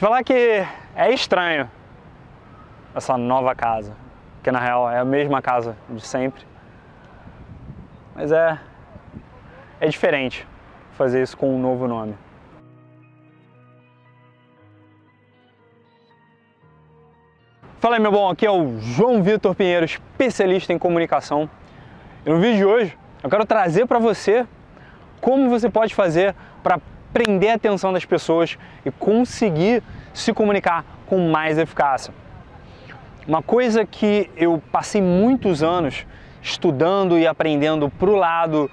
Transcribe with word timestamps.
Te 0.00 0.06
falar 0.06 0.24
que 0.24 0.64
é 0.96 1.12
estranho 1.12 1.70
essa 2.94 3.18
nova 3.18 3.54
casa, 3.54 3.94
que 4.42 4.50
na 4.50 4.58
real 4.58 4.90
é 4.90 4.98
a 4.98 5.04
mesma 5.04 5.42
casa 5.42 5.76
de 5.90 6.00
sempre. 6.00 6.42
Mas 8.14 8.32
é 8.32 8.58
é 9.78 9.86
diferente 9.88 10.48
fazer 10.92 11.22
isso 11.22 11.36
com 11.36 11.54
um 11.54 11.60
novo 11.60 11.86
nome. 11.86 12.14
Fala 17.78 17.96
aí 17.96 18.00
meu 18.00 18.10
bom, 18.10 18.30
aqui 18.30 18.46
é 18.46 18.50
o 18.50 18.78
João 18.80 19.22
Vitor 19.22 19.54
Pinheiro, 19.54 19.84
especialista 19.84 20.72
em 20.72 20.78
comunicação. 20.78 21.46
E 22.24 22.30
no 22.30 22.40
vídeo 22.40 22.56
de 22.56 22.64
hoje 22.64 22.98
eu 23.22 23.28
quero 23.28 23.44
trazer 23.44 23.84
para 23.84 23.98
você 23.98 24.46
como 25.20 25.50
você 25.50 25.68
pode 25.68 25.94
fazer 25.94 26.34
para 26.62 26.80
prender 27.12 27.50
a 27.50 27.54
atenção 27.54 27.92
das 27.92 28.04
pessoas 28.04 28.58
e 28.84 28.90
conseguir 28.90 29.82
se 30.12 30.32
comunicar 30.32 30.84
com 31.06 31.28
mais 31.28 31.58
eficácia. 31.58 32.12
Uma 33.26 33.42
coisa 33.42 33.84
que 33.84 34.30
eu 34.36 34.62
passei 34.72 35.00
muitos 35.02 35.62
anos 35.62 36.06
estudando 36.42 37.18
e 37.18 37.26
aprendendo 37.26 37.88
pro 37.90 38.14
lado 38.14 38.70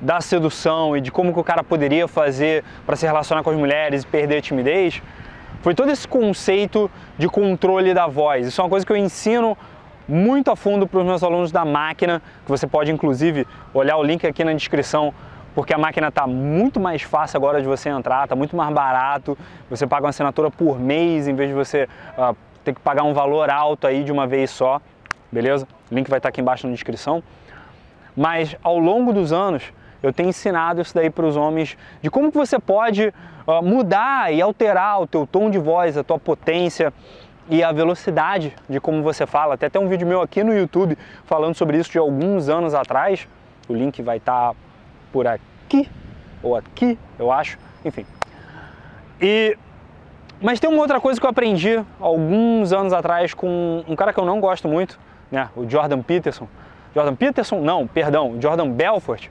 da 0.00 0.20
sedução 0.20 0.96
e 0.96 1.00
de 1.00 1.10
como 1.10 1.32
que 1.32 1.40
o 1.40 1.44
cara 1.44 1.62
poderia 1.62 2.08
fazer 2.08 2.64
para 2.86 2.96
se 2.96 3.04
relacionar 3.04 3.42
com 3.42 3.50
as 3.50 3.56
mulheres 3.56 4.02
e 4.02 4.06
perder 4.06 4.38
a 4.38 4.40
timidez, 4.40 5.02
foi 5.60 5.74
todo 5.74 5.90
esse 5.90 6.08
conceito 6.08 6.90
de 7.18 7.28
controle 7.28 7.92
da 7.92 8.06
voz. 8.06 8.46
Isso 8.46 8.60
é 8.60 8.64
uma 8.64 8.70
coisa 8.70 8.86
que 8.86 8.92
eu 8.92 8.96
ensino 8.96 9.56
muito 10.08 10.50
a 10.50 10.56
fundo 10.56 10.86
para 10.86 11.00
os 11.00 11.06
meus 11.06 11.22
alunos 11.22 11.52
da 11.52 11.64
máquina, 11.64 12.22
que 12.44 12.50
você 12.50 12.66
pode 12.66 12.90
inclusive 12.90 13.46
olhar 13.74 13.96
o 13.96 14.02
link 14.02 14.26
aqui 14.26 14.42
na 14.42 14.52
descrição, 14.52 15.12
porque 15.54 15.74
a 15.74 15.78
máquina 15.78 16.08
está 16.08 16.26
muito 16.26 16.78
mais 16.78 17.02
fácil 17.02 17.36
agora 17.36 17.60
de 17.60 17.66
você 17.66 17.88
entrar, 17.88 18.24
está 18.24 18.36
muito 18.36 18.56
mais 18.56 18.72
barato, 18.72 19.36
você 19.68 19.86
paga 19.86 20.04
uma 20.04 20.10
assinatura 20.10 20.50
por 20.50 20.78
mês 20.78 21.26
em 21.26 21.34
vez 21.34 21.48
de 21.48 21.54
você 21.54 21.88
uh, 22.16 22.36
ter 22.64 22.74
que 22.74 22.80
pagar 22.80 23.02
um 23.02 23.12
valor 23.12 23.50
alto 23.50 23.86
aí 23.86 24.04
de 24.04 24.12
uma 24.12 24.26
vez 24.26 24.50
só, 24.50 24.80
beleza? 25.30 25.66
O 25.90 25.94
link 25.94 26.08
vai 26.08 26.18
estar 26.18 26.28
tá 26.28 26.30
aqui 26.30 26.40
embaixo 26.40 26.66
na 26.66 26.72
descrição. 26.72 27.22
Mas 28.16 28.56
ao 28.62 28.78
longo 28.78 29.12
dos 29.12 29.32
anos, 29.32 29.72
eu 30.02 30.12
tenho 30.12 30.28
ensinado 30.28 30.80
isso 30.80 30.94
daí 30.94 31.10
para 31.10 31.26
os 31.26 31.36
homens 31.36 31.76
de 32.02 32.10
como 32.10 32.30
que 32.30 32.38
você 32.38 32.58
pode 32.58 33.12
uh, 33.46 33.62
mudar 33.62 34.32
e 34.32 34.40
alterar 34.40 35.00
o 35.02 35.06
teu 35.06 35.26
tom 35.26 35.50
de 35.50 35.58
voz, 35.58 35.96
a 35.96 36.04
tua 36.04 36.18
potência 36.18 36.92
e 37.48 37.62
a 37.62 37.72
velocidade 37.72 38.54
de 38.68 38.80
como 38.80 39.02
você 39.02 39.26
fala. 39.26 39.58
Tem 39.58 39.66
até 39.66 39.78
um 39.78 39.88
vídeo 39.88 40.06
meu 40.06 40.22
aqui 40.22 40.44
no 40.44 40.56
YouTube 40.56 40.96
falando 41.24 41.54
sobre 41.54 41.76
isso 41.76 41.90
de 41.90 41.98
alguns 41.98 42.48
anos 42.48 42.74
atrás. 42.74 43.28
O 43.68 43.74
link 43.74 44.00
vai 44.02 44.18
estar 44.18 44.50
tá 44.50 44.56
por 45.12 45.26
aqui 45.26 45.88
ou 46.42 46.56
aqui, 46.56 46.98
eu 47.18 47.30
acho. 47.30 47.58
Enfim. 47.84 48.06
E 49.20 49.56
mas 50.42 50.58
tem 50.58 50.70
uma 50.70 50.80
outra 50.80 50.98
coisa 50.98 51.20
que 51.20 51.26
eu 51.26 51.30
aprendi 51.30 51.78
alguns 52.00 52.72
anos 52.72 52.94
atrás 52.94 53.34
com 53.34 53.84
um 53.86 53.94
cara 53.94 54.10
que 54.10 54.18
eu 54.18 54.24
não 54.24 54.40
gosto 54.40 54.66
muito, 54.66 54.98
né, 55.30 55.50
o 55.54 55.68
Jordan 55.68 56.00
Peterson. 56.00 56.48
Jordan 56.94 57.14
Peterson? 57.14 57.60
Não, 57.60 57.86
perdão, 57.86 58.40
Jordan 58.40 58.70
Belfort 58.70 59.28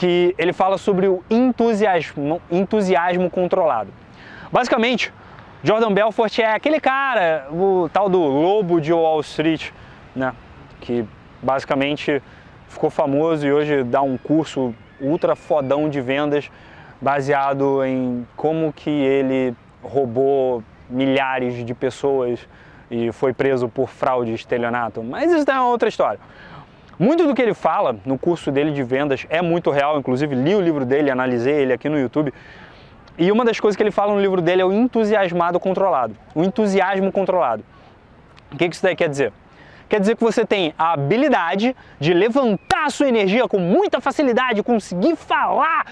que 0.00 0.34
ele 0.38 0.54
fala 0.54 0.78
sobre 0.78 1.06
o 1.08 1.22
entusiasmo, 1.28 2.40
entusiasmo 2.50 3.28
controlado. 3.28 3.92
Basicamente, 4.50 5.12
Jordan 5.62 5.92
Belfort 5.92 6.38
é 6.38 6.46
aquele 6.46 6.80
cara, 6.80 7.46
o 7.50 7.86
tal 7.92 8.08
do 8.08 8.18
lobo 8.18 8.80
de 8.80 8.94
Wall 8.94 9.20
Street, 9.20 9.70
né? 10.16 10.32
Que 10.80 11.04
basicamente 11.42 12.22
ficou 12.66 12.88
famoso 12.88 13.46
e 13.46 13.52
hoje 13.52 13.84
dá 13.84 14.00
um 14.00 14.16
curso 14.16 14.74
ultra 15.00 15.34
fodão 15.34 15.88
de 15.88 16.00
vendas 16.00 16.50
baseado 17.00 17.84
em 17.84 18.26
como 18.36 18.72
que 18.72 18.90
ele 18.90 19.54
roubou 19.82 20.62
milhares 20.88 21.64
de 21.64 21.74
pessoas 21.74 22.46
e 22.90 23.12
foi 23.12 23.32
preso 23.32 23.68
por 23.68 23.88
fraude 23.88 24.34
estelionato. 24.34 25.02
Mas 25.02 25.32
isso 25.32 25.50
é 25.50 25.54
uma 25.54 25.68
outra 25.68 25.88
história. 25.88 26.18
Muito 26.98 27.26
do 27.26 27.34
que 27.34 27.40
ele 27.40 27.54
fala 27.54 27.96
no 28.04 28.18
curso 28.18 28.52
dele 28.52 28.72
de 28.72 28.82
vendas 28.82 29.26
é 29.30 29.40
muito 29.40 29.70
real, 29.70 29.98
inclusive 29.98 30.34
li 30.34 30.54
o 30.54 30.60
livro 30.60 30.84
dele, 30.84 31.10
analisei 31.10 31.54
ele 31.54 31.72
aqui 31.72 31.88
no 31.88 31.98
YouTube. 31.98 32.34
E 33.16 33.32
uma 33.32 33.44
das 33.44 33.58
coisas 33.58 33.76
que 33.76 33.82
ele 33.82 33.90
fala 33.90 34.12
no 34.12 34.20
livro 34.20 34.42
dele 34.42 34.60
é 34.60 34.64
o 34.64 34.72
entusiasmado 34.72 35.58
controlado. 35.58 36.14
O 36.34 36.42
entusiasmo 36.42 37.10
controlado. 37.10 37.64
O 38.52 38.56
que 38.56 38.66
isso 38.66 38.82
daí 38.82 38.96
quer 38.96 39.08
dizer? 39.08 39.32
Quer 39.90 39.98
dizer 39.98 40.16
que 40.16 40.22
você 40.22 40.46
tem 40.46 40.72
a 40.78 40.92
habilidade 40.92 41.74
de 41.98 42.14
levantar 42.14 42.84
a 42.84 42.90
sua 42.90 43.08
energia 43.08 43.48
com 43.48 43.58
muita 43.58 44.00
facilidade, 44.00 44.62
conseguir 44.62 45.16
falar 45.16 45.84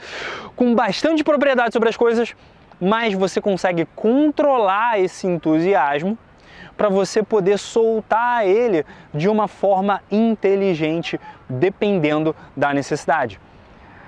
com 0.55 0.73
bastante 0.73 1.25
propriedade 1.25 1.73
sobre 1.73 1.89
as 1.89 1.97
coisas, 1.97 2.33
mas 2.81 3.13
você 3.13 3.41
consegue 3.41 3.89
controlar 3.97 5.01
esse 5.01 5.27
entusiasmo 5.27 6.17
para 6.77 6.89
você 6.89 7.25
poder 7.25 7.59
soltar 7.59 8.47
ele 8.47 8.87
de 9.13 9.29
uma 9.29 9.49
forma 9.49 10.01
inteligente, 10.13 11.19
dependendo 11.49 12.37
da 12.57 12.73
necessidade. 12.73 13.41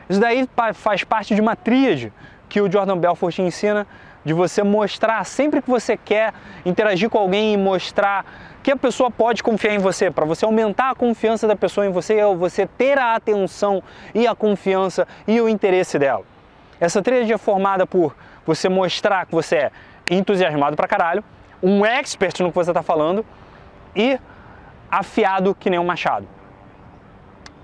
Isso 0.09 0.21
daí 0.21 0.49
faz 0.73 1.03
parte 1.03 1.35
de 1.35 1.41
uma 1.41 1.57
tríade 1.57 2.13
que 2.49 2.61
o 2.61 2.71
Jordan 2.71 2.97
Belfort 2.97 3.41
ensina 3.41 3.89
de 4.25 4.33
você 4.33 4.63
mostrar 4.63 5.25
sempre 5.25 5.63
que 5.63 5.71
você 5.71 5.97
quer 5.97 6.35
interagir 6.65 7.09
com 7.09 7.19
alguém 7.19 7.55
e 7.55 7.57
mostrar 7.57 8.25
que 8.63 8.71
a 8.71 8.77
pessoa 8.77 9.11
pode 9.11 9.43
confiar 9.43 9.75
em 9.75 9.79
você, 9.79 10.11
para 10.11 10.25
você 10.27 10.45
aumentar 10.45 10.91
a 10.91 10.95
confiança 10.95 11.47
da 11.47 11.57
pessoa 11.57 11.87
em 11.87 11.91
você, 11.91 12.23
você 12.35 12.67
ter 12.67 12.99
a 12.99 13.15
atenção 13.15 13.83
e 14.15 14.27
a 14.27 14.35
confiança 14.35 15.09
e 15.27 15.41
o 15.41 15.49
interesse 15.49 15.99
dela. 15.99 16.25
Essa 16.79 17.03
tríade 17.03 17.33
é 17.33 17.39
formada 17.39 17.87
por 17.87 18.15
você 18.45 18.69
mostrar 18.69 19.27
que 19.27 19.33
você 19.33 19.57
é 19.57 19.71
entusiasmado 20.11 20.77
pra 20.77 20.89
caralho, 20.89 21.25
um 21.63 21.85
expert 21.85 22.41
no 22.41 22.51
que 22.51 22.55
você 22.55 22.71
está 22.71 22.83
falando 22.83 23.25
e 23.95 24.19
afiado 24.91 25.55
que 25.55 25.71
nem 25.71 25.79
um 25.79 25.85
machado. 25.85 26.27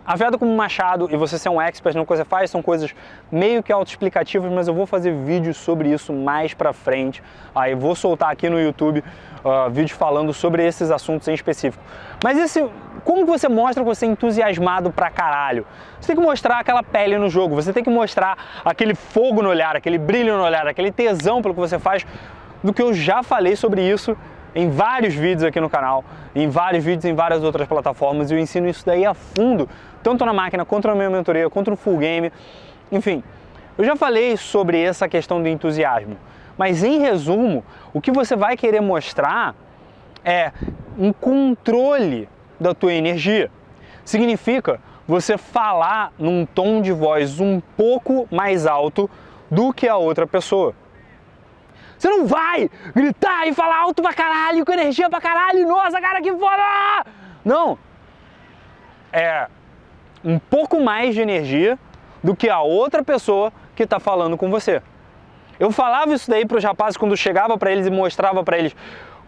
Afiado 0.06 0.38
como 0.38 0.54
machado 0.56 1.08
e 1.10 1.16
você 1.16 1.36
ser 1.36 1.48
um 1.48 1.60
expert 1.60 1.96
no 1.96 2.06
que 2.06 2.16
você 2.16 2.24
faz 2.24 2.48
são 2.48 2.62
coisas 2.62 2.94
meio 3.30 3.60
que 3.60 3.72
autoexplicativas, 3.72 4.52
mas 4.52 4.68
eu 4.68 4.74
vou 4.74 4.86
fazer 4.86 5.12
vídeos 5.12 5.56
sobre 5.56 5.90
isso 5.90 6.12
mais 6.12 6.54
pra 6.54 6.72
frente. 6.72 7.20
Aí 7.52 7.74
vou 7.74 7.96
soltar 7.96 8.30
aqui 8.30 8.48
no 8.48 8.60
YouTube 8.60 9.02
uh, 9.44 9.68
vídeos 9.68 9.98
falando 9.98 10.32
sobre 10.32 10.64
esses 10.64 10.92
assuntos 10.92 11.26
em 11.26 11.34
específico. 11.34 11.82
Mas 12.22 12.38
esse, 12.38 12.64
como 13.02 13.26
você 13.26 13.48
mostra 13.48 13.82
que 13.82 13.88
você 13.88 14.06
é 14.06 14.08
entusiasmado 14.08 14.92
pra 14.92 15.10
caralho? 15.10 15.66
Você 16.00 16.06
tem 16.06 16.16
que 16.16 16.22
mostrar 16.22 16.60
aquela 16.60 16.84
pele 16.84 17.18
no 17.18 17.28
jogo, 17.28 17.56
você 17.56 17.72
tem 17.72 17.82
que 17.82 17.90
mostrar 17.90 18.62
aquele 18.64 18.94
fogo 18.94 19.42
no 19.42 19.48
olhar, 19.48 19.74
aquele 19.74 19.98
brilho 19.98 20.36
no 20.36 20.44
olhar, 20.44 20.68
aquele 20.68 20.92
tesão 20.92 21.42
pelo 21.42 21.52
que 21.52 21.60
você 21.60 21.80
faz, 21.80 22.06
do 22.62 22.72
que 22.72 22.80
eu 22.80 22.94
já 22.94 23.24
falei 23.24 23.56
sobre 23.56 23.82
isso 23.82 24.16
em 24.56 24.70
vários 24.70 25.14
vídeos 25.14 25.44
aqui 25.44 25.60
no 25.60 25.68
canal, 25.68 26.02
em 26.34 26.48
vários 26.48 26.82
vídeos 26.82 27.04
em 27.04 27.14
várias 27.14 27.44
outras 27.44 27.68
plataformas, 27.68 28.30
e 28.30 28.34
eu 28.34 28.38
ensino 28.38 28.66
isso 28.66 28.84
daí 28.86 29.04
a 29.04 29.12
fundo, 29.12 29.68
tanto 30.02 30.24
na 30.24 30.32
máquina, 30.32 30.64
quanto 30.64 30.88
na 30.88 30.94
minha 30.94 31.10
mentoria, 31.10 31.50
quanto 31.50 31.70
no 31.70 31.76
full 31.76 31.98
game, 31.98 32.32
enfim. 32.90 33.22
Eu 33.76 33.84
já 33.84 33.94
falei 33.94 34.34
sobre 34.38 34.80
essa 34.80 35.06
questão 35.06 35.42
do 35.42 35.48
entusiasmo, 35.48 36.16
mas 36.56 36.82
em 36.82 37.00
resumo, 37.00 37.62
o 37.92 38.00
que 38.00 38.10
você 38.10 38.34
vai 38.34 38.56
querer 38.56 38.80
mostrar 38.80 39.54
é 40.24 40.50
um 40.98 41.12
controle 41.12 42.26
da 42.58 42.72
tua 42.72 42.94
energia. 42.94 43.50
Significa 44.06 44.80
você 45.06 45.36
falar 45.36 46.12
num 46.18 46.46
tom 46.46 46.80
de 46.80 46.92
voz 46.92 47.40
um 47.40 47.60
pouco 47.76 48.26
mais 48.30 48.66
alto 48.66 49.10
do 49.50 49.70
que 49.72 49.86
a 49.86 49.96
outra 49.96 50.26
pessoa. 50.26 50.74
Você 51.98 52.08
não 52.08 52.26
vai 52.26 52.70
gritar 52.94 53.46
e 53.46 53.54
falar 53.54 53.78
alto 53.78 54.02
pra 54.02 54.12
caralho, 54.12 54.64
com 54.64 54.72
energia 54.72 55.08
pra 55.08 55.20
caralho, 55.20 55.66
nossa, 55.66 56.00
cara, 56.00 56.20
que 56.20 56.32
foda! 56.32 57.06
Não. 57.44 57.78
É 59.12 59.48
um 60.24 60.38
pouco 60.38 60.80
mais 60.80 61.14
de 61.14 61.20
energia 61.20 61.78
do 62.22 62.34
que 62.34 62.48
a 62.48 62.60
outra 62.60 63.04
pessoa 63.04 63.52
que 63.74 63.84
está 63.84 64.00
falando 64.00 64.36
com 64.36 64.50
você. 64.50 64.82
Eu 65.58 65.70
falava 65.70 66.12
isso 66.12 66.28
daí 66.28 66.44
para 66.44 66.58
os 66.58 66.64
rapazes 66.64 66.96
quando 66.96 67.16
chegava 67.16 67.56
para 67.56 67.70
eles 67.72 67.86
e 67.86 67.90
mostrava 67.90 68.42
para 68.44 68.58
eles 68.58 68.76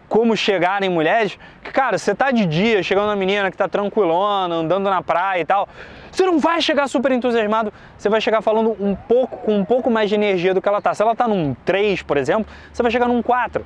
como 0.09 0.35
chegar 0.35 0.81
em 0.81 0.89
mulheres, 0.89 1.37
que 1.63 1.71
cara, 1.71 1.97
você 1.97 2.15
tá 2.15 2.31
de 2.31 2.45
dia 2.45 2.81
chegando 2.81 3.05
uma 3.05 3.15
menina 3.15 3.51
que 3.51 3.55
tá 3.55 3.67
tranquilona, 3.67 4.55
andando 4.55 4.89
na 4.89 5.03
praia 5.03 5.41
e 5.41 5.45
tal, 5.45 5.69
você 6.11 6.25
não 6.25 6.39
vai 6.39 6.59
chegar 6.61 6.87
super 6.89 7.11
entusiasmado, 7.11 7.71
você 7.95 8.09
vai 8.09 8.19
chegar 8.19 8.41
falando 8.41 8.75
um 8.79 8.95
pouco, 8.95 9.37
com 9.37 9.55
um 9.55 9.63
pouco 9.63 9.89
mais 9.91 10.09
de 10.09 10.15
energia 10.15 10.53
do 10.53 10.61
que 10.61 10.67
ela 10.67 10.81
tá. 10.81 10.93
Se 10.95 11.03
ela 11.03 11.15
tá 11.15 11.27
num 11.27 11.55
3, 11.63 12.01
por 12.01 12.17
exemplo, 12.17 12.51
você 12.73 12.81
vai 12.81 12.91
chegar 12.91 13.07
num 13.07 13.21
4. 13.21 13.63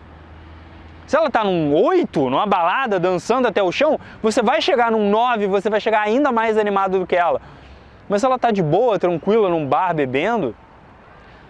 Se 1.07 1.16
ela 1.16 1.30
tá 1.30 1.44
num 1.44 1.74
8, 1.74 2.30
numa 2.30 2.45
balada, 2.45 3.00
dançando 3.00 3.48
até 3.48 3.63
o 3.63 3.72
chão, 3.72 4.00
você 4.22 4.42
vai 4.42 4.62
chegar 4.62 4.92
num 4.92 5.10
9, 5.10 5.48
você 5.48 5.69
vai 5.69 5.80
chegar 5.80 6.01
ainda 6.01 6.31
mais 6.31 6.57
animado 6.57 7.00
do 7.00 7.07
que 7.07 7.16
ela. 7.16 7.42
Mas 8.10 8.22
se 8.22 8.25
ela 8.25 8.38
tá 8.38 8.51
de 8.51 8.62
boa, 8.62 9.00
tranquila, 9.00 9.50
num 9.50 9.66
bar 9.66 9.94
bebendo, 9.94 10.54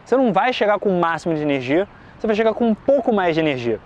você 0.06 0.16
não 0.16 0.32
vai 0.32 0.54
chegar 0.54 0.80
com 0.80 0.90
o 0.90 1.00
máximo 1.00 1.34
de 1.34 1.42
energia, 1.42 1.88
você 2.24 2.28
vai 2.28 2.36
chegar 2.38 2.54
com 2.54 2.66
um 2.70 2.74
pouco 2.74 3.14
mais 3.14 3.36
de 3.36 3.42
energia. 3.42 3.82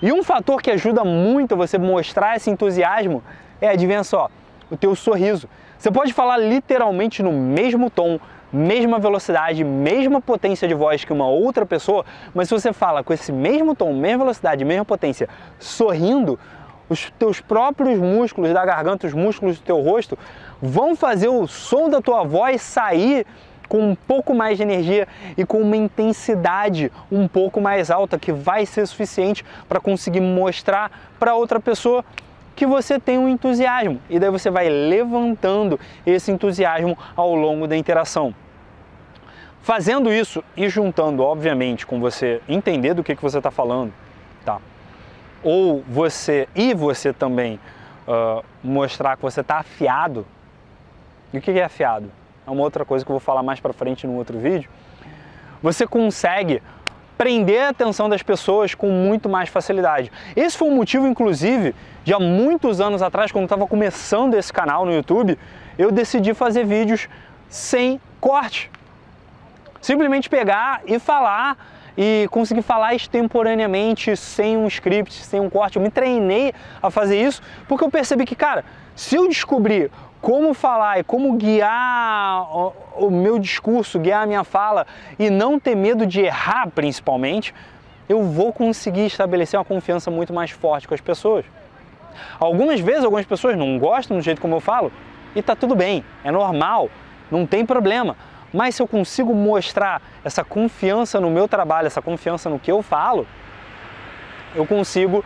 E 0.00 0.12
um 0.12 0.22
fator 0.22 0.62
que 0.62 0.70
ajuda 0.70 1.02
muito 1.04 1.56
você 1.56 1.76
mostrar 1.76 2.36
esse 2.36 2.48
entusiasmo 2.48 3.20
é, 3.60 3.68
adivinha 3.68 4.04
só, 4.04 4.30
o 4.70 4.76
teu 4.76 4.94
sorriso. 4.94 5.48
Você 5.76 5.90
pode 5.90 6.12
falar 6.12 6.36
literalmente 6.36 7.20
no 7.20 7.32
mesmo 7.32 7.90
tom, 7.90 8.20
mesma 8.52 9.00
velocidade, 9.00 9.64
mesma 9.64 10.20
potência 10.20 10.68
de 10.68 10.74
voz 10.74 11.04
que 11.04 11.12
uma 11.12 11.26
outra 11.26 11.66
pessoa, 11.66 12.04
mas 12.32 12.48
se 12.48 12.54
você 12.54 12.72
fala 12.72 13.02
com 13.02 13.12
esse 13.12 13.32
mesmo 13.32 13.74
tom, 13.74 13.92
mesma 13.92 14.18
velocidade, 14.18 14.64
mesma 14.64 14.84
potência, 14.84 15.28
sorrindo, 15.58 16.38
os 16.88 17.10
teus 17.18 17.40
próprios 17.40 17.98
músculos 17.98 18.52
da 18.52 18.64
garganta, 18.64 19.08
os 19.08 19.14
músculos 19.14 19.58
do 19.58 19.64
teu 19.64 19.80
rosto, 19.80 20.16
vão 20.62 20.94
fazer 20.94 21.28
o 21.28 21.48
som 21.48 21.88
da 21.90 22.00
tua 22.00 22.22
voz 22.22 22.62
sair 22.62 23.26
com 23.70 23.90
um 23.90 23.94
pouco 23.94 24.34
mais 24.34 24.56
de 24.56 24.64
energia 24.64 25.06
e 25.38 25.46
com 25.46 25.62
uma 25.62 25.76
intensidade 25.76 26.90
um 27.10 27.28
pouco 27.28 27.60
mais 27.60 27.88
alta 27.88 28.18
que 28.18 28.32
vai 28.32 28.66
ser 28.66 28.84
suficiente 28.84 29.44
para 29.68 29.78
conseguir 29.78 30.20
mostrar 30.20 30.90
para 31.20 31.36
outra 31.36 31.60
pessoa 31.60 32.04
que 32.56 32.66
você 32.66 32.98
tem 32.98 33.16
um 33.16 33.28
entusiasmo 33.28 34.00
e 34.10 34.18
daí 34.18 34.28
você 34.28 34.50
vai 34.50 34.68
levantando 34.68 35.78
esse 36.04 36.32
entusiasmo 36.32 36.98
ao 37.14 37.32
longo 37.32 37.68
da 37.68 37.76
interação. 37.76 38.34
Fazendo 39.62 40.12
isso 40.12 40.42
e 40.56 40.68
juntando, 40.68 41.22
obviamente, 41.22 41.86
com 41.86 42.00
você 42.00 42.42
entender 42.48 42.92
do 42.92 43.04
que, 43.04 43.14
que 43.14 43.22
você 43.22 43.38
está 43.38 43.52
falando, 43.52 43.92
tá? 44.44 44.58
Ou 45.44 45.84
você 45.88 46.48
e 46.56 46.74
você 46.74 47.12
também 47.12 47.60
uh, 48.08 48.44
mostrar 48.64 49.16
que 49.16 49.22
você 49.22 49.42
está 49.42 49.58
afiado. 49.58 50.26
E 51.32 51.38
o 51.38 51.40
que 51.40 51.52
é 51.52 51.62
afiado? 51.62 52.10
É 52.50 52.52
uma 52.52 52.62
outra 52.62 52.84
coisa 52.84 53.04
que 53.04 53.10
eu 53.10 53.14
vou 53.14 53.20
falar 53.20 53.42
mais 53.42 53.60
para 53.60 53.72
frente 53.72 54.06
no 54.06 54.14
outro 54.14 54.36
vídeo, 54.38 54.68
você 55.62 55.86
consegue 55.86 56.60
prender 57.16 57.62
a 57.62 57.68
atenção 57.68 58.08
das 58.08 58.22
pessoas 58.22 58.74
com 58.74 58.90
muito 58.90 59.28
mais 59.28 59.48
facilidade. 59.48 60.10
Esse 60.34 60.56
foi 60.56 60.68
o 60.68 60.72
motivo, 60.72 61.06
inclusive, 61.06 61.74
de 62.02 62.12
há 62.12 62.18
muitos 62.18 62.80
anos 62.80 63.02
atrás, 63.02 63.30
quando 63.30 63.44
estava 63.44 63.66
começando 63.66 64.34
esse 64.34 64.52
canal 64.52 64.84
no 64.84 64.92
YouTube, 64.92 65.38
eu 65.78 65.92
decidi 65.92 66.34
fazer 66.34 66.64
vídeos 66.64 67.08
sem 67.48 68.00
corte. 68.20 68.70
Simplesmente 69.80 70.28
pegar 70.28 70.82
e 70.86 70.98
falar 70.98 71.56
e 71.96 72.26
conseguir 72.30 72.62
falar 72.62 72.94
extemporaneamente, 72.94 74.16
sem 74.16 74.56
um 74.56 74.66
script, 74.66 75.12
sem 75.14 75.38
um 75.38 75.50
corte. 75.50 75.76
Eu 75.76 75.82
me 75.82 75.90
treinei 75.90 76.54
a 76.82 76.90
fazer 76.90 77.20
isso 77.22 77.42
porque 77.68 77.84
eu 77.84 77.90
percebi 77.90 78.24
que, 78.24 78.34
cara, 78.34 78.64
se 78.96 79.16
eu 79.16 79.28
descobrir 79.28 79.90
como 80.20 80.52
falar 80.52 80.98
e 80.98 81.04
como 81.04 81.32
guiar 81.36 82.46
o, 82.96 83.10
meu 83.10 83.38
discurso, 83.38 83.98
guiar 83.98 84.22
a 84.22 84.26
minha 84.26 84.44
fala 84.44 84.86
e 85.18 85.30
não 85.30 85.58
ter 85.58 85.74
medo 85.74 86.06
de 86.06 86.20
errar, 86.20 86.68
principalmente, 86.70 87.54
eu 88.08 88.22
vou 88.24 88.52
conseguir 88.52 89.06
estabelecer 89.06 89.58
uma 89.58 89.64
confiança 89.64 90.10
muito 90.10 90.32
mais 90.32 90.50
forte 90.50 90.86
com 90.86 90.94
as 90.94 91.00
pessoas. 91.00 91.44
Algumas 92.38 92.80
vezes, 92.80 93.04
algumas 93.04 93.24
pessoas 93.24 93.56
não 93.56 93.78
gostam 93.78 94.16
do 94.16 94.22
jeito 94.22 94.40
como 94.40 94.56
eu 94.56 94.60
falo 94.60 94.92
e 95.34 95.40
tá 95.40 95.54
tudo 95.56 95.74
bem, 95.74 96.04
é 96.22 96.30
normal, 96.30 96.90
não 97.30 97.46
tem 97.46 97.64
problema. 97.64 98.16
Mas 98.52 98.74
se 98.74 98.82
eu 98.82 98.88
consigo 98.88 99.32
mostrar 99.32 100.02
essa 100.24 100.44
confiança 100.44 101.20
no 101.20 101.30
meu 101.30 101.46
trabalho, 101.46 101.86
essa 101.86 102.02
confiança 102.02 102.50
no 102.50 102.58
que 102.58 102.70
eu 102.70 102.82
falo, 102.82 103.26
eu 104.54 104.66
consigo 104.66 105.24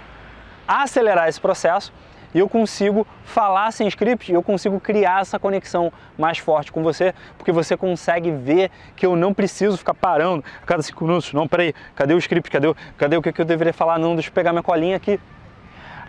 acelerar 0.69 1.29
esse 1.29 1.41
processo 1.41 1.93
e 2.35 2.39
eu 2.41 2.49
consigo 2.49 3.07
falar 3.25 3.71
sem 3.71 3.87
script, 3.87 4.33
eu 4.33 4.43
consigo 4.43 4.81
criar 4.81 5.21
essa 5.21 5.39
conexão 5.39 5.93
mais 6.19 6.39
forte 6.39 6.73
com 6.73 6.83
você, 6.83 7.15
porque 7.39 7.53
você 7.53 7.77
consegue 7.77 8.33
ver 8.33 8.71
que 8.97 9.07
eu 9.07 9.15
não 9.15 9.33
preciso 9.33 9.79
ficar 9.79 9.95
parando 9.95 10.45
a 10.61 10.67
cada 10.67 10.83
cinco 10.83 11.05
minutos. 11.05 11.33
Não, 11.33 11.47
peraí, 11.47 11.73
cadê 11.95 12.13
o 12.13 12.19
script? 12.19 12.51
Cadê, 12.51 12.67
o, 12.67 12.77
cadê 12.99 13.17
o 13.17 13.23
que 13.23 13.41
eu 13.41 13.45
deveria 13.45 13.73
falar? 13.73 13.99
Não, 13.99 14.15
deixa 14.15 14.31
eu 14.31 14.33
pegar 14.35 14.53
minha 14.53 14.63
colinha 14.65 14.97
aqui. 14.97 15.21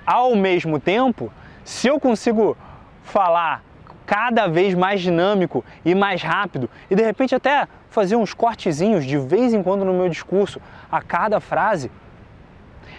Ao 0.05 0.35
mesmo 0.35 0.79
tempo, 0.79 1.31
se 1.63 1.87
eu 1.87 1.99
consigo 1.99 2.57
falar 3.03 3.63
cada 4.05 4.47
vez 4.47 4.73
mais 4.73 5.01
dinâmico 5.01 5.63
e 5.83 5.95
mais 5.95 6.21
rápido 6.21 6.69
e 6.89 6.95
de 6.95 7.03
repente 7.03 7.33
até 7.33 7.67
fazer 7.89 8.15
uns 8.15 8.33
cortezinhos 8.33 9.05
de 9.05 9.17
vez 9.17 9.53
em 9.53 9.63
quando 9.63 9.83
no 9.83 9.93
meu 9.93 10.09
discurso 10.09 10.61
a 10.91 11.01
cada 11.01 11.39
frase, 11.39 11.89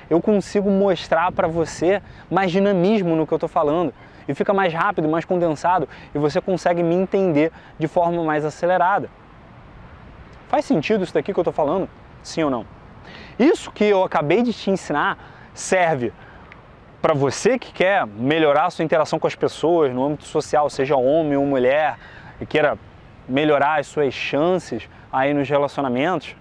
eu 0.08 0.20
consigo 0.20 0.70
mostrar 0.70 1.32
para 1.32 1.48
você 1.48 2.02
mais 2.30 2.50
dinamismo 2.50 3.16
no 3.16 3.26
que 3.26 3.32
eu 3.32 3.36
estou 3.36 3.48
falando. 3.48 3.92
E 4.28 4.34
fica 4.34 4.52
mais 4.52 4.72
rápido, 4.72 5.08
mais 5.08 5.24
condensado 5.24 5.88
e 6.14 6.18
você 6.18 6.40
consegue 6.40 6.82
me 6.82 6.94
entender 6.94 7.52
de 7.78 7.86
forma 7.86 8.24
mais 8.24 8.44
acelerada. 8.44 9.08
Faz 10.48 10.64
sentido 10.64 11.04
isso 11.04 11.14
daqui 11.14 11.32
que 11.32 11.38
eu 11.38 11.42
estou 11.42 11.52
falando? 11.52 11.88
Sim 12.22 12.44
ou 12.44 12.50
não? 12.50 12.66
Isso 13.38 13.70
que 13.70 13.84
eu 13.84 14.02
acabei 14.02 14.42
de 14.42 14.52
te 14.52 14.70
ensinar 14.70 15.18
serve 15.54 16.12
para 17.00 17.14
você 17.14 17.58
que 17.58 17.72
quer 17.72 18.04
melhorar 18.06 18.66
a 18.66 18.70
sua 18.70 18.84
interação 18.84 19.18
com 19.18 19.26
as 19.26 19.34
pessoas 19.34 19.92
no 19.94 20.04
âmbito 20.04 20.24
social, 20.24 20.68
seja 20.68 20.96
homem 20.96 21.36
ou 21.36 21.46
mulher, 21.46 21.96
e 22.40 22.46
queira 22.46 22.76
melhorar 23.28 23.78
as 23.78 23.86
suas 23.86 24.12
chances 24.12 24.88
aí 25.12 25.32
nos 25.32 25.48
relacionamentos. 25.48 26.34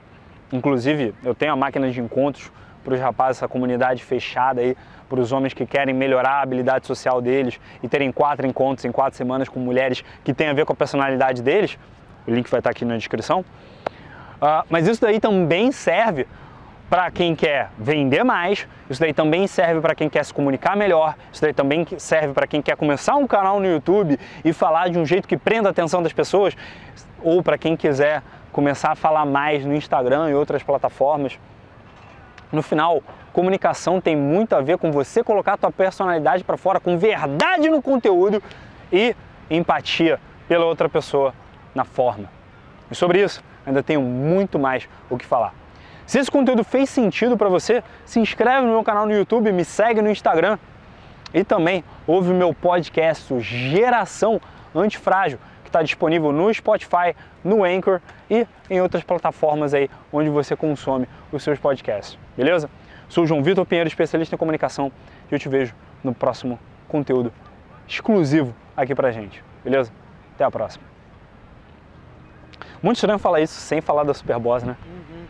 Inclusive, 0.52 1.14
eu 1.24 1.36
tenho 1.36 1.54
a 1.54 1.56
máquina 1.56 1.90
de 1.92 2.00
encontros 2.00 2.52
para 2.86 2.94
os 2.94 3.00
rapazes, 3.00 3.40
essa 3.40 3.48
comunidade 3.48 4.04
fechada 4.04 4.62
aí, 4.62 4.78
para 5.10 5.20
os 5.20 5.32
homens 5.32 5.54
que 5.54 5.66
querem 5.66 5.94
melhorar 5.94 6.36
a 6.36 6.42
habilidade 6.44 6.88
social 6.88 7.20
deles 7.22 7.60
e 7.84 7.88
terem 7.88 8.12
quatro 8.12 8.46
encontros 8.46 8.86
em 8.86 8.92
quatro 8.92 9.18
semanas 9.18 9.50
com 9.50 9.60
mulheres 9.60 10.04
que 10.24 10.34
têm 10.34 10.48
a 10.48 10.54
ver 10.54 10.66
com 10.66 10.74
a 10.74 10.76
personalidade 10.76 11.42
deles. 11.42 11.78
O 12.26 12.32
link 12.32 12.50
vai 12.50 12.60
estar 12.60 12.70
aqui 12.70 12.86
na 12.86 12.96
descrição. 12.96 13.42
Uh, 13.42 14.64
mas 14.70 14.88
isso 14.88 15.02
daí 15.02 15.20
também 15.20 15.72
serve 15.72 16.28
para 16.90 17.10
quem 17.10 17.36
quer 17.36 17.72
vender 17.80 18.24
mais, 18.24 18.68
isso 18.90 19.02
daí 19.02 19.14
também 19.14 19.48
serve 19.48 19.82
para 19.82 19.96
quem 19.96 20.08
quer 20.08 20.24
se 20.24 20.34
comunicar 20.34 20.78
melhor, 20.78 21.16
isso 21.32 21.42
daí 21.42 21.54
também 21.54 21.86
serve 21.98 22.34
para 22.34 22.46
quem 22.46 22.62
quer 22.62 22.78
começar 22.78 23.16
um 23.16 23.26
canal 23.26 23.60
no 23.60 23.66
YouTube 23.66 24.20
e 24.44 24.54
falar 24.54 24.90
de 24.90 25.00
um 25.00 25.06
jeito 25.06 25.28
que 25.28 25.36
prenda 25.36 25.70
a 25.70 25.72
atenção 25.72 26.04
das 26.04 26.14
pessoas, 26.14 26.56
ou 27.24 27.42
para 27.42 27.58
quem 27.58 27.76
quiser 27.76 28.22
começar 28.52 28.92
a 28.92 28.96
falar 28.96 29.26
mais 29.26 29.66
no 29.66 29.74
Instagram 29.74 30.30
e 30.30 30.36
outras 30.36 30.62
plataformas. 30.62 31.40
No 32.56 32.64
final, 32.64 33.04
comunicação 33.34 34.00
tem 34.00 34.16
muito 34.16 34.56
a 34.56 34.62
ver 34.62 34.78
com 34.78 34.90
você 34.90 35.22
colocar 35.22 35.54
a 35.54 35.58
tua 35.58 35.72
personalidade 35.72 36.42
para 36.42 36.56
fora, 36.56 36.80
com 36.80 36.98
verdade 36.98 37.70
no 37.70 37.82
conteúdo 37.82 38.42
e 38.90 39.14
empatia 39.50 40.22
pela 40.48 40.64
outra 40.64 40.88
pessoa 40.88 41.34
na 41.76 41.84
forma. 41.84 42.30
E 42.90 42.96
sobre 42.96 43.22
isso, 43.22 43.44
ainda 43.66 43.84
tenho 43.84 44.02
muito 44.02 44.58
mais 44.58 44.88
o 45.10 45.18
que 45.18 45.26
falar. 45.26 45.54
Se 46.06 46.18
esse 46.18 46.32
conteúdo 46.32 46.64
fez 46.64 46.90
sentido 46.90 47.36
para 47.36 47.50
você, 47.50 47.84
se 48.06 48.22
inscreve 48.22 48.66
no 48.66 48.72
meu 48.72 48.84
canal 48.86 49.06
no 49.06 49.14
YouTube, 49.14 49.52
me 49.52 49.66
segue 49.66 50.02
no 50.02 50.10
Instagram 50.10 50.58
e 51.34 51.44
também 51.44 51.84
ouve 52.08 52.32
o 52.32 52.34
meu 52.34 52.54
podcast 52.54 53.38
Geração 53.42 54.40
Antifrágil 54.74 55.40
está 55.76 55.84
disponível 55.84 56.32
no 56.32 56.54
Spotify, 56.54 57.14
no 57.44 57.66
Anchor 57.66 58.00
e 58.30 58.48
em 58.70 58.80
outras 58.80 59.04
plataformas 59.04 59.74
aí 59.74 59.90
onde 60.12 60.30
você 60.30 60.56
consome 60.56 61.06
os 61.34 61.44
seus 61.44 61.60
podcasts. 61.60 62.18
Beleza? 62.38 62.70
Sou 63.10 63.28
João 63.28 63.44
Vitor 63.44 63.66
Pinheiro, 63.66 63.88
especialista 63.88 64.36
em 64.36 64.38
comunicação, 64.38 64.90
e 65.30 65.36
eu 65.36 65.38
te 65.40 65.50
vejo 65.50 65.76
no 66.02 66.14
próximo 66.14 66.58
conteúdo 66.88 67.32
exclusivo 67.88 68.56
aqui 68.76 68.96
pra 68.96 69.12
gente. 69.12 69.44
Beleza? 69.64 69.92
Até 70.34 70.46
a 70.46 70.52
próxima. 70.52 70.86
Muito 72.82 72.96
estranho 72.96 73.20
falar 73.20 73.42
isso 73.42 73.60
sem 73.60 73.82
falar 73.82 74.04
da 74.04 74.14
Superboss, 74.14 74.64
né? 74.64 74.78
Uhum. 74.86 75.26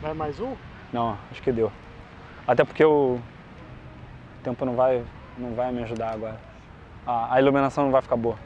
Vai 0.00 0.14
mais 0.14 0.38
um? 0.38 0.54
Não, 0.92 1.18
acho 1.30 1.42
que 1.42 1.50
deu. 1.50 1.72
Até 2.46 2.64
porque 2.64 2.84
o 2.84 3.18
tempo 4.44 4.64
não 4.64 4.76
vai, 4.76 5.02
não 5.36 5.52
vai 5.54 5.72
me 5.72 5.82
ajudar 5.82 6.12
agora. 6.12 6.38
a 7.06 7.40
iluminação 7.40 7.84
não 7.84 7.90
vai 7.90 8.02
ficar 8.02 8.16
boa. 8.16 8.36